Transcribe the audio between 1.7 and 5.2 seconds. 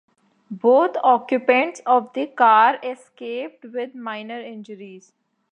of the car escaped with minor injuries.